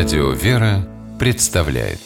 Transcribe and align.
Радио 0.00 0.30
«Вера» 0.30 0.88
представляет 1.18 1.98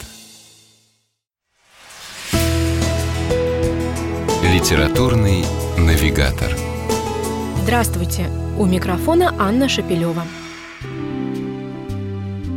Литературный 4.43 5.45
навигатор 5.77 6.51
Здравствуйте! 7.63 8.29
У 8.59 8.65
микрофона 8.65 9.33
Анна 9.39 9.69
Шапилева. 9.69 10.23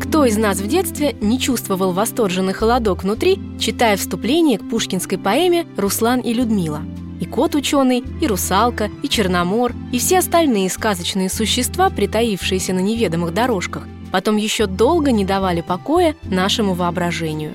Кто 0.02 0.24
из 0.24 0.36
нас 0.36 0.58
в 0.58 0.66
детстве 0.66 1.14
не 1.20 1.38
чувствовал 1.38 1.92
восторженный 1.92 2.52
холодок 2.52 3.04
внутри, 3.04 3.38
читая 3.60 3.96
вступление 3.96 4.58
к 4.58 4.68
пушкинской 4.68 5.18
поэме 5.18 5.68
«Руслан 5.76 6.18
и 6.18 6.34
Людмила»? 6.34 6.82
И 7.20 7.26
кот 7.26 7.54
ученый, 7.54 8.02
и 8.20 8.26
русалка, 8.26 8.90
и 9.04 9.08
черномор, 9.08 9.72
и 9.92 10.00
все 10.00 10.18
остальные 10.18 10.68
сказочные 10.68 11.30
существа, 11.30 11.90
притаившиеся 11.90 12.72
на 12.72 12.80
неведомых 12.80 13.32
дорожках, 13.32 13.84
потом 14.10 14.36
еще 14.36 14.66
долго 14.66 15.12
не 15.12 15.24
давали 15.24 15.60
покоя 15.60 16.14
нашему 16.24 16.74
воображению. 16.74 17.54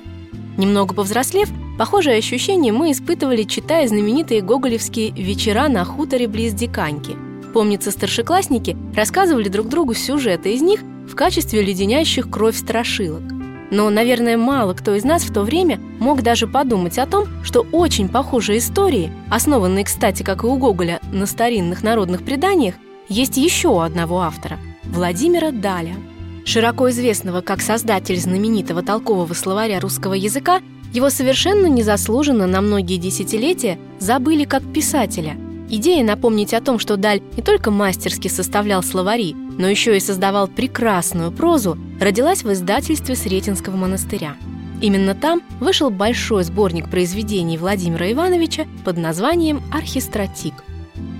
Немного 0.56 0.94
повзрослев, 0.94 1.48
похожие 1.78 2.16
ощущения 2.16 2.72
мы 2.72 2.92
испытывали, 2.92 3.42
читая 3.42 3.88
знаменитые 3.88 4.40
гоголевские 4.40 5.10
«Вечера 5.10 5.68
на 5.68 5.84
хуторе 5.84 6.28
близ 6.28 6.52
Диканьки». 6.52 7.16
Помнится, 7.52 7.90
старшеклассники 7.90 8.76
рассказывали 8.94 9.48
друг 9.48 9.68
другу 9.68 9.94
сюжеты 9.94 10.54
из 10.54 10.62
них 10.62 10.80
в 10.80 11.14
качестве 11.14 11.62
леденящих 11.62 12.30
кровь 12.30 12.56
страшилок. 12.56 13.22
Но, 13.70 13.90
наверное, 13.90 14.36
мало 14.36 14.74
кто 14.74 14.94
из 14.94 15.04
нас 15.04 15.24
в 15.24 15.32
то 15.32 15.42
время 15.42 15.80
мог 15.98 16.22
даже 16.22 16.46
подумать 16.46 16.98
о 16.98 17.06
том, 17.06 17.26
что 17.42 17.66
очень 17.72 18.08
похожие 18.08 18.58
истории, 18.58 19.12
основанные, 19.30 19.84
кстати, 19.84 20.22
как 20.22 20.44
и 20.44 20.46
у 20.46 20.56
Гоголя, 20.56 21.00
на 21.12 21.26
старинных 21.26 21.82
народных 21.82 22.24
преданиях, 22.24 22.74
есть 23.08 23.36
еще 23.36 23.68
у 23.68 23.80
одного 23.80 24.20
автора– 24.20 24.58
Владимира 24.84 25.50
Даля– 25.50 25.94
Широко 26.44 26.90
известного 26.90 27.40
как 27.40 27.62
создатель 27.62 28.20
знаменитого 28.20 28.82
толкового 28.82 29.32
словаря 29.32 29.80
русского 29.80 30.12
языка, 30.12 30.60
его 30.92 31.08
совершенно 31.08 31.66
незаслуженно 31.66 32.46
на 32.46 32.60
многие 32.60 32.98
десятилетия 32.98 33.78
забыли 33.98 34.44
как 34.44 34.62
писателя. 34.72 35.36
Идея 35.70 36.04
напомнить 36.04 36.52
о 36.52 36.60
том, 36.60 36.78
что 36.78 36.96
Даль 36.98 37.22
не 37.36 37.42
только 37.42 37.70
мастерски 37.70 38.28
составлял 38.28 38.82
словари, 38.82 39.34
но 39.34 39.66
еще 39.66 39.96
и 39.96 40.00
создавал 40.00 40.46
прекрасную 40.46 41.32
прозу, 41.32 41.78
родилась 41.98 42.44
в 42.44 42.52
издательстве 42.52 43.16
Сретенского 43.16 43.76
монастыря. 43.76 44.36
Именно 44.82 45.14
там 45.14 45.42
вышел 45.60 45.88
большой 45.88 46.44
сборник 46.44 46.90
произведений 46.90 47.56
Владимира 47.56 48.12
Ивановича 48.12 48.66
под 48.84 48.98
названием 48.98 49.62
«Архистратик». 49.72 50.54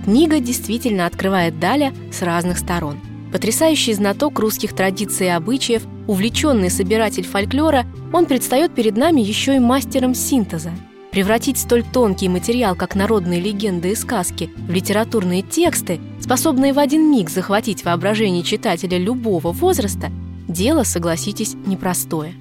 Книга 0.03 0.39
действительно 0.39 1.07
открывает 1.07 1.59
Даля 1.59 1.91
с 2.11 2.21
разных 2.21 2.59
сторон– 2.59 2.99
Потрясающий 3.35 3.93
знаток 3.93 4.39
русских 4.39 4.73
традиций 4.73 5.27
и 5.27 5.29
обычаев, 5.29 5.83
увлеченный 6.07 6.69
собиратель 6.69 7.25
фольклора, 7.25 7.85
он 8.13 8.27
предстает 8.27 8.73
перед 8.73 8.95
нами 8.95 9.19
еще 9.19 9.57
и 9.57 9.59
мастером 9.59 10.15
синтеза. 10.15 10.71
Превратить 11.11 11.57
столь 11.57 11.83
тонкий 11.83 12.29
материал, 12.29 12.77
как 12.77 12.95
народные 12.95 13.41
легенды 13.41 13.91
и 13.91 13.95
сказки, 13.95 14.49
в 14.55 14.71
литературные 14.71 15.41
тексты, 15.41 15.99
способные 16.21 16.71
в 16.71 16.79
один 16.79 17.11
миг 17.11 17.29
захватить 17.29 17.83
воображение 17.83 18.41
читателя 18.41 18.97
любого 18.97 19.51
возраста, 19.51 20.11
дело, 20.47 20.83
согласитесь, 20.83 21.55
непростое. 21.65 22.35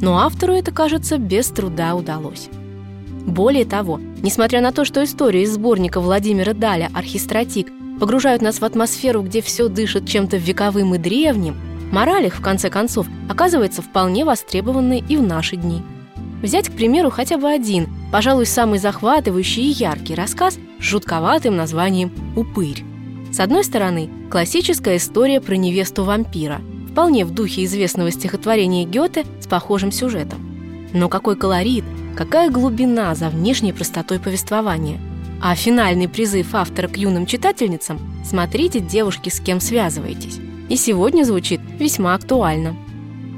Но 0.00 0.18
автору 0.18 0.54
это, 0.54 0.72
кажется, 0.72 1.18
без 1.18 1.46
труда 1.50 1.94
удалось. 1.94 2.48
Более 3.24 3.64
того, 3.64 4.00
несмотря 4.22 4.60
на 4.60 4.72
то, 4.72 4.84
что 4.84 5.04
история 5.04 5.44
из 5.44 5.52
сборника 5.52 6.00
Владимира 6.00 6.52
Даля 6.52 6.90
«Архистратик» 6.94 7.68
погружают 8.02 8.42
нас 8.42 8.58
в 8.58 8.64
атмосферу, 8.64 9.22
где 9.22 9.40
все 9.40 9.68
дышит 9.68 10.08
чем-то 10.08 10.36
вековым 10.36 10.92
и 10.96 10.98
древним, 10.98 11.56
мораль 11.92 12.26
их, 12.26 12.34
в 12.34 12.42
конце 12.42 12.68
концов, 12.68 13.06
оказывается 13.28 13.80
вполне 13.80 14.24
востребованной 14.24 15.04
и 15.08 15.16
в 15.16 15.22
наши 15.22 15.54
дни. 15.54 15.82
Взять, 16.42 16.68
к 16.68 16.72
примеру, 16.72 17.10
хотя 17.10 17.38
бы 17.38 17.48
один, 17.48 17.86
пожалуй, 18.10 18.46
самый 18.46 18.80
захватывающий 18.80 19.70
и 19.70 19.70
яркий 19.70 20.16
рассказ 20.16 20.58
с 20.80 20.82
жутковатым 20.82 21.54
названием 21.54 22.10
«Упырь». 22.34 22.82
С 23.30 23.38
одной 23.38 23.62
стороны, 23.62 24.10
классическая 24.32 24.96
история 24.96 25.40
про 25.40 25.54
невесту-вампира, 25.54 26.60
вполне 26.90 27.24
в 27.24 27.30
духе 27.30 27.64
известного 27.66 28.10
стихотворения 28.10 28.84
Гёте 28.84 29.24
с 29.40 29.46
похожим 29.46 29.92
сюжетом. 29.92 30.90
Но 30.92 31.08
какой 31.08 31.36
колорит, 31.36 31.84
какая 32.16 32.50
глубина 32.50 33.14
за 33.14 33.28
внешней 33.28 33.72
простотой 33.72 34.18
повествования– 34.18 34.98
а 35.42 35.54
финальный 35.54 36.08
призыв 36.08 36.54
автора 36.54 36.88
к 36.88 36.96
юным 36.96 37.26
читательницам 37.26 37.98
«Смотрите, 38.24 38.80
девушки, 38.80 39.28
с 39.28 39.40
кем 39.40 39.60
связываетесь» 39.60 40.38
и 40.72 40.76
сегодня 40.76 41.24
звучит 41.24 41.60
весьма 41.78 42.14
актуально. 42.14 42.74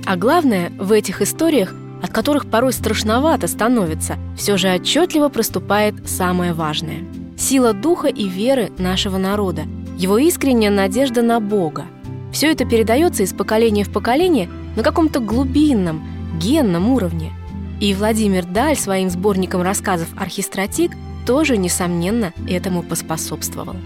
А 0.06 0.16
главное, 0.16 0.70
в 0.78 0.92
этих 0.92 1.20
историях, 1.20 1.74
от 2.00 2.12
которых 2.12 2.48
порой 2.48 2.72
страшновато 2.72 3.48
становится, 3.48 4.18
все 4.36 4.56
же 4.56 4.72
отчетливо 4.72 5.28
проступает 5.30 6.08
самое 6.08 6.52
важное– 6.52 6.98
сила 7.36 7.72
духа 7.72 8.06
и 8.06 8.28
веры 8.28 8.70
нашего 8.78 9.18
народа, 9.18 9.62
его 9.98 10.18
искренняя 10.18 10.70
надежда 10.70 11.22
на 11.22 11.40
Бога. 11.40 11.86
Все 12.32 12.52
это 12.52 12.64
передается 12.64 13.24
из 13.24 13.32
поколения 13.32 13.82
в 13.82 13.92
поколение 13.92 14.48
на 14.76 14.84
каком-то 14.84 15.18
глубинном, 15.18 16.04
генном 16.38 16.88
уровне. 16.90 17.32
И 17.80 17.94
Владимир 17.94 18.44
Даль 18.44 18.76
своим 18.76 19.10
сборником 19.10 19.62
рассказов 19.62 20.08
«Архистратик» 20.16 20.92
тоже, 21.26 21.56
несомненно, 21.56 22.32
этому 22.48 22.82
поспособствовал. 22.82 23.76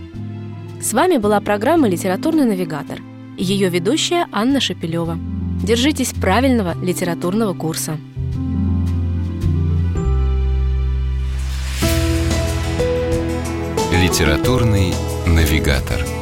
С 0.80 0.92
вами 0.92 1.16
была 1.16 1.40
программа 1.40 1.88
«Литературный 1.88 2.44
навигатор» 2.44 3.00
и 3.36 3.44
ее 3.44 3.68
ведущая 3.68 4.26
Анна 4.32 4.60
Шапилева. 4.60 5.18
Держитесь 5.62 6.12
правильного 6.12 6.74
литературного 6.82 7.54
курса. 7.54 7.96
Литературный 13.92 14.94
навигатор. 15.26 16.17